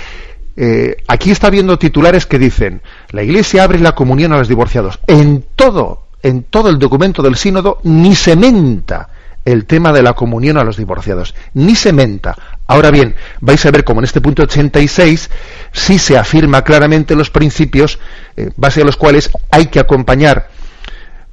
[0.54, 4.98] Eh, aquí está viendo titulares que dicen la Iglesia abre la comunión a los divorciados.
[5.06, 9.08] En todo, en todo el documento del sínodo ni se menta
[9.44, 12.36] el tema de la comunión a los divorciados, ni se menta.
[12.66, 15.30] Ahora bien, vais a ver como en este punto 86
[15.72, 17.98] sí se afirma claramente los principios
[18.36, 20.48] eh, base a los cuales hay que acompañar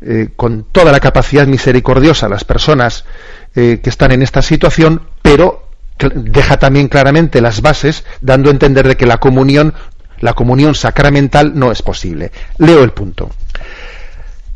[0.01, 3.05] eh, con toda la capacidad misericordiosa a las personas
[3.51, 5.69] que están en esta situación, pero
[6.07, 9.73] deja también claramente las bases, dando a entender de que la comunión,
[10.19, 12.31] la comunión sacramental no es posible.
[12.57, 13.31] Leo el punto.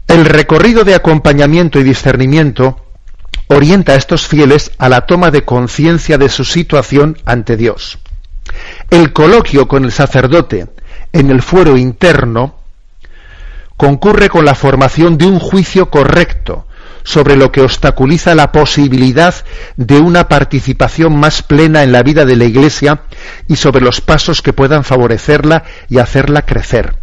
[0.08, 2.86] El recorrido de acompañamiento y discernimiento
[3.48, 8.00] orienta a estos fieles a la toma de conciencia de su situación ante Dios.
[8.90, 10.68] El coloquio con el sacerdote
[11.12, 12.63] en el fuero interno
[13.78, 16.68] concurre con la formación de un juicio correcto
[17.04, 19.36] sobre lo que obstaculiza la posibilidad
[19.76, 23.02] de una participación más plena en la vida de la Iglesia
[23.48, 26.96] y sobre los pasos que puedan favorecerla y hacerla crecer.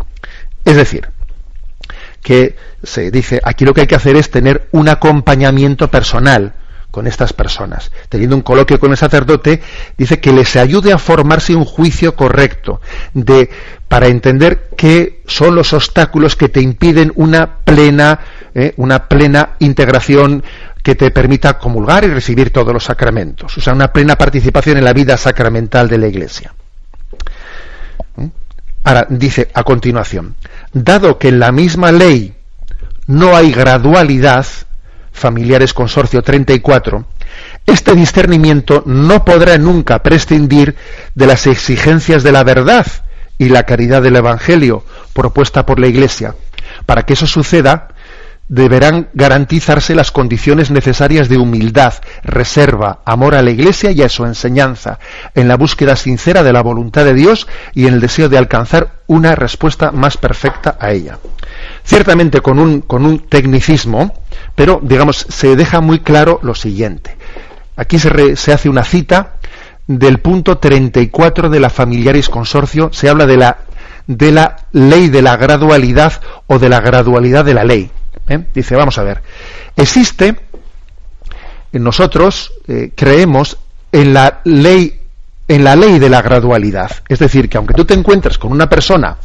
[0.64, 1.10] Es decir,
[2.22, 6.54] que se dice, aquí lo que hay que hacer es tener un acompañamiento personal
[6.90, 7.90] con estas personas.
[8.08, 9.62] Teniendo un coloquio con el sacerdote,
[9.96, 12.80] dice que les ayude a formarse un juicio correcto
[13.14, 13.50] de
[13.88, 18.20] para entender qué son los obstáculos que te impiden una plena
[18.54, 18.74] ¿eh?
[18.76, 20.42] una plena integración
[20.82, 24.84] que te permita comulgar y recibir todos los sacramentos, o sea, una plena participación en
[24.84, 26.54] la vida sacramental de la Iglesia.
[28.16, 28.26] ¿Mm?
[28.84, 30.36] Ahora, dice a continuación,
[30.72, 32.34] dado que en la misma ley
[33.06, 34.46] no hay gradualidad,
[35.12, 37.04] familiares consorcio 34,
[37.66, 40.76] este discernimiento no podrá nunca prescindir
[41.14, 42.86] de las exigencias de la verdad
[43.38, 46.34] y la caridad del Evangelio propuesta por la Iglesia.
[46.86, 47.88] Para que eso suceda,
[48.50, 51.94] deberán garantizarse las condiciones necesarias de humildad,
[52.24, 54.98] reserva, amor a la Iglesia y a su enseñanza,
[55.36, 58.90] en la búsqueda sincera de la voluntad de Dios y en el deseo de alcanzar
[59.06, 61.18] una respuesta más perfecta a ella.
[61.84, 64.14] Ciertamente con un, con un tecnicismo,
[64.54, 67.16] pero digamos, se deja muy claro lo siguiente.
[67.76, 69.36] Aquí se, se hace una cita
[69.86, 73.58] del punto 34 de la Familiaris Consorcio, se habla de la,
[74.06, 77.90] de la ley de la gradualidad o de la gradualidad de la ley
[78.30, 78.44] ¿eh?
[78.54, 79.22] Dice, vamos a ver,
[79.76, 80.36] existe,
[81.72, 83.58] nosotros eh, creemos
[83.92, 84.96] en la ley
[85.48, 86.90] en la ley de la gradualidad.
[87.08, 89.16] Es decir, que aunque tú te encuentres con una persona,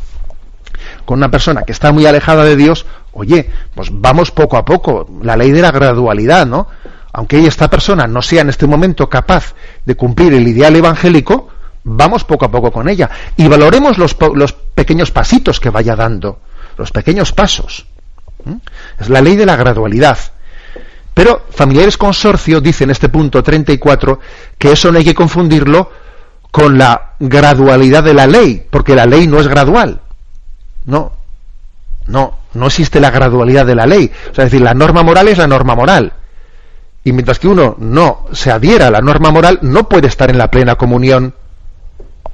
[1.05, 5.07] con una persona que está muy alejada de Dios, oye, pues vamos poco a poco,
[5.21, 6.67] la ley de la gradualidad, ¿no?
[7.13, 11.47] Aunque esta persona no sea en este momento capaz de cumplir el ideal evangélico,
[11.83, 16.39] vamos poco a poco con ella y valoremos los, los pequeños pasitos que vaya dando,
[16.77, 17.85] los pequeños pasos.
[18.99, 20.17] Es la ley de la gradualidad.
[21.13, 24.19] Pero familiares consorcio dice en este punto 34
[24.57, 25.89] que eso no hay que confundirlo
[26.51, 30.01] con la gradualidad de la ley, porque la ley no es gradual.
[30.85, 31.11] No,
[32.07, 34.11] no, no existe la gradualidad de la ley.
[34.31, 36.13] O sea, es decir, la norma moral es la norma moral.
[37.03, 40.37] Y mientras que uno no se adhiera a la norma moral, no puede estar en
[40.37, 41.33] la plena comunión.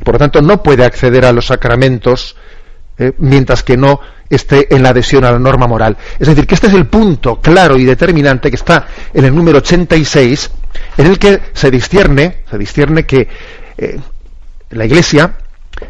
[0.04, 2.36] Por lo tanto, no puede acceder a los sacramentos
[2.98, 5.98] eh, mientras que no esté en la adhesión a la norma moral.
[6.20, 9.58] Es decir, que este es el punto claro y determinante que está en el número
[9.58, 10.52] 86,
[10.98, 13.28] en el que se discierne, se discierne que
[13.78, 14.00] eh,
[14.70, 15.36] la Iglesia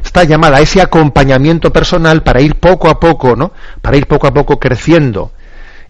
[0.03, 3.51] está llamada a ese acompañamiento personal para ir poco a poco, ¿no?
[3.81, 5.31] Para ir poco a poco creciendo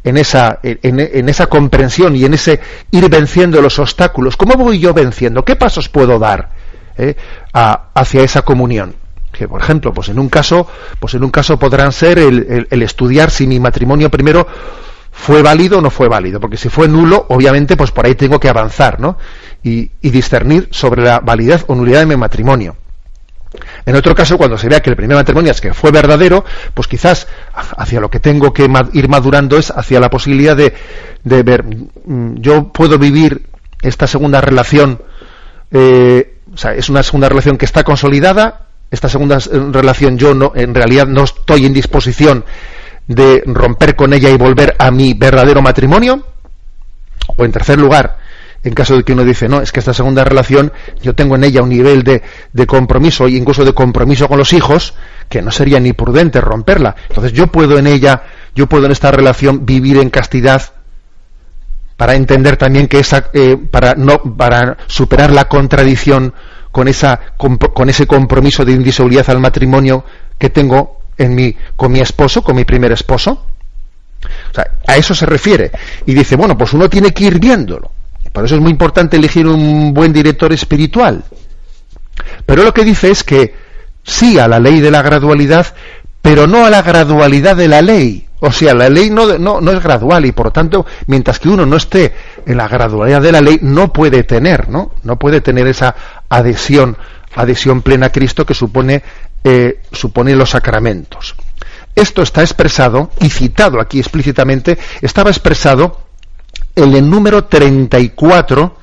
[0.03, 2.59] en esa, en, esa comprensión y en ese
[2.91, 4.35] ir venciendo los obstáculos.
[4.35, 5.45] ¿Cómo voy yo venciendo?
[5.45, 6.49] ¿Qué pasos puedo dar
[6.97, 7.15] eh,
[7.53, 8.95] hacia esa comunión?
[9.31, 10.67] que por ejemplo pues en un caso
[10.99, 14.45] pues en un caso podrán ser el, estudiar si mi matrimonio primero
[15.09, 18.41] fue válido o no fue válido porque si fue nulo obviamente pues por ahí tengo
[18.41, 19.17] que avanzar no
[19.63, 22.75] y, discernir sobre la validez o nulidad de mi matrimonio
[23.85, 26.87] en otro caso, cuando se vea que el primer matrimonio es que fue verdadero, pues
[26.87, 30.73] quizás hacia lo que tengo que ir madurando es hacia la posibilidad de,
[31.23, 33.47] ver, mm, yo puedo vivir
[33.81, 35.01] esta segunda relación,
[35.71, 39.39] eh, o sea, es una segunda relación que está consolidada, esta segunda
[39.71, 42.43] relación yo no, en realidad no estoy en disposición
[43.07, 46.23] de romper con ella y volver a mi verdadero matrimonio?
[47.37, 48.17] O en tercer lugar,
[48.63, 50.71] en caso de que uno dice, no, es que esta segunda relación
[51.01, 52.21] yo tengo en ella un nivel de,
[52.53, 54.93] de compromiso e incluso de compromiso con los hijos
[55.29, 56.95] que no sería ni prudente romperla.
[57.09, 60.61] Entonces yo puedo en ella, yo puedo en esta relación vivir en castidad
[61.97, 66.33] para entender también que esa, eh, para no, para superar la contradicción
[66.71, 70.03] con, esa, con, ese compromiso de indisolubilidad al matrimonio
[70.37, 73.45] que tengo en mi, con mi esposo, con mi primer esposo.
[74.23, 75.71] O sea, a eso se refiere.
[76.05, 77.91] Y dice, bueno, pues uno tiene que ir viéndolo.
[78.31, 81.23] Por eso es muy importante elegir un buen director espiritual.
[82.45, 83.53] Pero lo que dice es que
[84.03, 85.67] sí a la ley de la gradualidad,
[86.21, 88.27] pero no a la gradualidad de la ley.
[88.39, 91.49] O sea, la ley no, no, no, es gradual y por lo tanto, mientras que
[91.49, 92.13] uno no esté
[92.45, 94.93] en la gradualidad de la ley, no puede tener, ¿no?
[95.03, 95.95] No puede tener esa
[96.27, 96.97] adhesión,
[97.35, 99.03] adhesión plena a Cristo que supone,
[99.43, 101.35] eh, supone los sacramentos.
[101.95, 105.99] Esto está expresado y citado aquí explícitamente, estaba expresado
[106.75, 108.77] el número 34,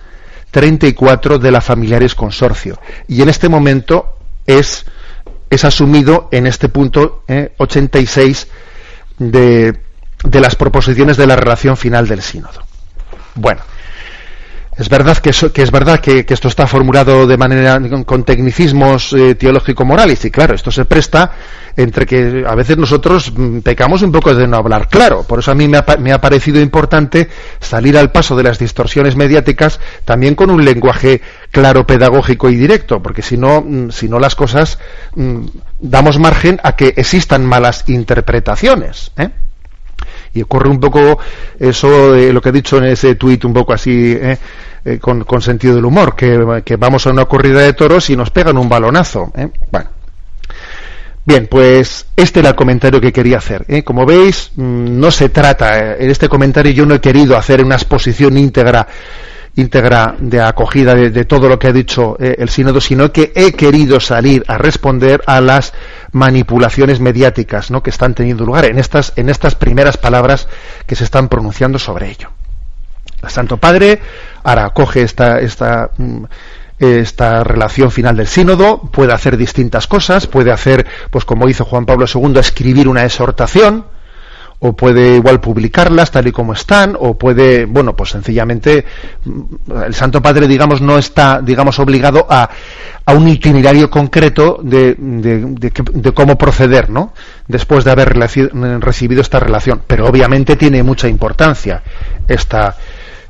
[0.51, 2.81] 34 de la Familiares Consorcio.
[3.07, 4.85] Y en este momento es,
[5.51, 7.25] es asumido en este punto
[7.59, 8.49] 86 eh,
[9.19, 9.81] de,
[10.25, 12.65] de las proposiciones de la relación final del sínodo.
[13.35, 13.61] Bueno,
[14.79, 20.25] es verdad que, es verdad que, esto está formulado de manera con, tecnicismos eh, teológico-morales
[20.25, 21.33] y claro, esto se presta
[21.77, 25.25] entre que a veces nosotros mm, pecamos un poco de no hablar claro.
[25.25, 29.81] Por eso a mí me ha, parecido importante salir al paso de las distorsiones mediáticas
[30.05, 34.37] también con un lenguaje claro, pedagógico y directo, porque si no, mm, si no las
[34.37, 34.79] cosas
[35.17, 35.47] mm,
[35.81, 39.11] damos margen a que existan malas interpretaciones.
[39.17, 39.31] ¿eh?
[40.39, 41.19] Y ocurre un poco
[41.59, 44.39] eso de lo que he dicho en ese tuit un poco así ¿eh?
[44.85, 48.57] Eh, con, sentido del humor, que, vamos a una corrida de toros y nos pegan
[48.57, 49.33] un balonazo.
[49.37, 49.49] ¿eh?
[49.71, 49.91] Bueno.
[51.25, 53.67] Bien, pues este era el comentario que quería hacer.
[53.85, 57.75] Como veis, mm, no se trata, en este comentario yo no he querido hacer una
[57.75, 58.87] exposición íntegra
[59.59, 63.99] íntegra de acogida de, todo lo que ha dicho el sínodo, sino que he querido
[63.99, 65.75] salir a responder a las
[66.13, 67.83] manipulaciones mediáticas ¿no?
[67.83, 70.47] que están teniendo lugar en estas, en estas primeras palabras
[70.87, 72.31] que se están pronunciando sobre ello.
[73.21, 74.01] El Santo Padre
[74.45, 76.25] ahora acoge esta, esta, mm,
[76.79, 81.85] esta relación final del sínodo, puede hacer distintas cosas, puede hacer, pues como hizo Juan
[81.85, 83.87] Pablo II, escribir una exhortación,
[84.61, 88.85] o puede igual publicarlas tal y como están, o puede, bueno, pues sencillamente
[89.25, 92.51] mm, el Santo Padre, digamos, no está, digamos, obligado a,
[93.05, 97.13] a un itinerario concreto de, de, de, cómo proceder, ¿no?
[97.47, 99.83] Después de haber recibido esta relación.
[99.87, 101.83] Pero obviamente tiene mucha importancia
[102.27, 102.77] esta,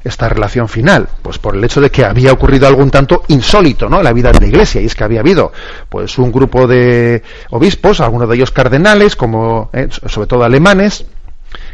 [0.02, 1.08] esta relación final?
[1.22, 3.98] Pues por el hecho de que había ocurrido algún tanto insólito, ¿no?
[3.98, 5.52] En la vida de la Iglesia, y es que había habido,
[5.88, 11.04] pues, un grupo de obispos, algunos de ellos cardenales, como, eh, sobre todo alemanes,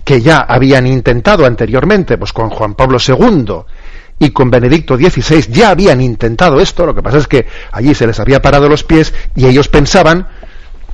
[0.05, 3.65] que ya habían intentado anteriormente, pues con Juan Pablo II
[4.19, 8.07] y con Benedicto XVI, ya habían intentado esto, lo que pasa es que allí se
[8.07, 10.29] les había parado los pies y ellos pensaban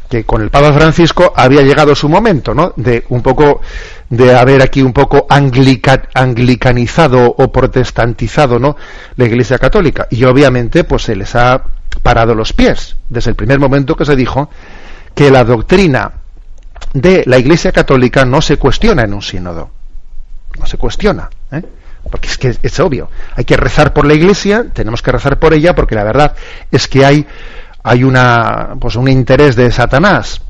[0.09, 2.73] que con el Papa Francisco había llegado su momento, ¿no?
[2.77, 3.61] De un poco,
[4.09, 8.77] de haber aquí un poco anglicanizado o protestantizado, ¿no?
[9.17, 10.09] La Iglesia Católica.
[10.11, 11.63] Y obviamente, pues se les ha
[12.03, 14.51] parado los pies desde el primer momento que se dijo
[15.15, 16.20] que la doctrina
[16.93, 19.71] de la Iglesia Católica no se cuestiona en un sínodo.
[20.59, 21.63] No se cuestiona, ¿eh?
[22.11, 23.11] Porque es que es obvio.
[23.37, 26.35] Hay que rezar por la Iglesia, tenemos que rezar por ella, porque la verdad
[26.71, 27.27] es que hay
[27.83, 30.43] hay una, pues un interés de Satanás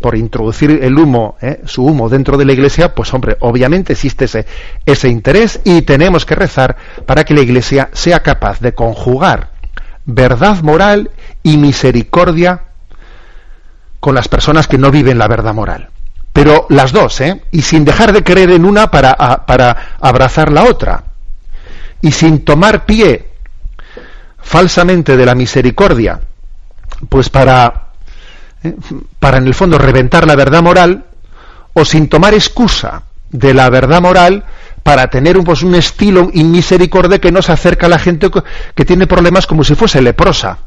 [0.00, 1.60] por introducir el humo, ¿eh?
[1.66, 4.46] su humo dentro de la iglesia, pues hombre, obviamente existe ese,
[4.86, 9.50] ese interés y tenemos que rezar para que la iglesia sea capaz de conjugar
[10.06, 11.10] verdad moral
[11.42, 12.62] y misericordia
[14.00, 15.88] con las personas que no viven la verdad moral.
[16.32, 17.42] Pero las dos, ¿eh?
[17.50, 19.14] Y sin dejar de creer en una para,
[19.46, 21.04] para abrazar la otra.
[22.02, 23.30] Y sin tomar pie
[24.38, 26.20] falsamente de la misericordia
[27.08, 27.88] pues para,
[28.62, 28.74] eh,
[29.18, 31.04] para en el fondo reventar la verdad moral
[31.74, 34.44] o sin tomar excusa de la verdad moral
[34.82, 38.30] para tener un, pues, un estilo inmisericordia que no se acerca a la gente
[38.74, 40.58] que tiene problemas como si fuese leprosa.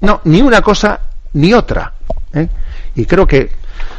[0.00, 1.00] No, ni una cosa
[1.36, 1.92] ni otra.
[2.32, 2.48] ¿eh?
[2.94, 3.50] Y creo que,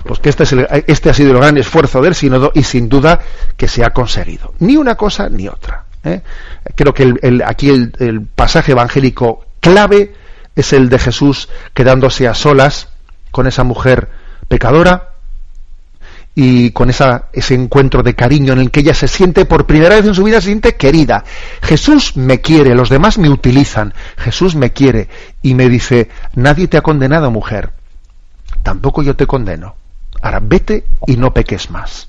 [0.04, 0.54] pues que este, es
[0.88, 3.20] este ha sido el gran esfuerzo del sínodo y sin duda
[3.56, 4.54] que se ha conseguido.
[4.60, 5.86] Ni una cosa ni otra.
[6.04, 6.22] ¿eh?
[6.76, 10.14] Creo que el, aquí el, el pasaje evangélico clave
[10.56, 12.90] es el de Jesús quedándose a solas
[13.32, 14.10] con esa mujer
[14.48, 15.12] pecadora
[16.40, 19.96] y con esa, ese encuentro de cariño en el que ella se siente por primera
[19.96, 21.24] vez en su vida, se siente querida.
[21.64, 25.10] Jesús me quiere, los demás me utilizan, Jesús me quiere
[25.42, 27.72] y me dice, nadie te ha condenado, mujer,
[28.62, 29.78] tampoco yo te condeno.
[30.22, 32.08] Ahora vete y no peques más.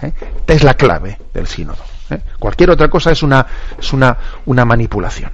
[0.00, 0.12] ¿Eh?
[0.36, 1.82] Esta es la clave del sínodo.
[2.10, 2.20] ¿eh?
[2.38, 3.44] Cualquier otra cosa es una,
[3.76, 5.32] es una, una manipulación.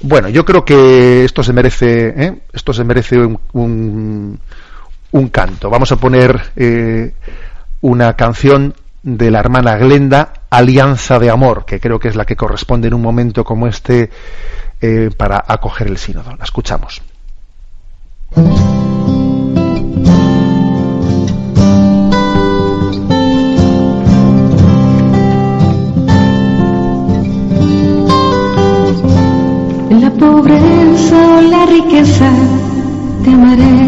[0.00, 2.40] Bueno, yo creo que esto se merece, ¿eh?
[2.52, 4.40] esto se merece un, un,
[5.12, 5.70] un canto.
[5.70, 7.14] Vamos a poner eh,
[7.80, 12.36] una canción de la hermana Glenda, Alianza de Amor, que creo que es la que
[12.36, 14.10] corresponde en un momento como este
[14.80, 16.34] eh, para acoger el sínodo.
[16.36, 17.02] La escuchamos.
[29.90, 32.30] La pobreza o la riqueza
[33.24, 33.87] te amaré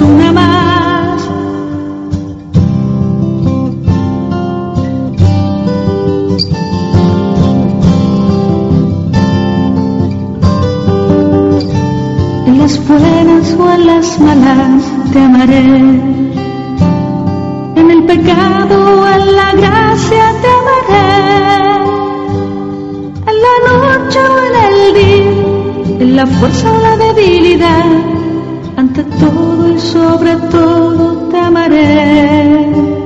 [0.00, 1.28] una más.
[12.46, 15.64] En las buenas o en las malas te amaré.
[17.76, 21.10] En el pecado o en la gracia te amaré.
[23.30, 28.19] En la noche o en el día, en la fuerza o la debilidad,
[28.76, 32.99] ante todo y sobre todo te amaré.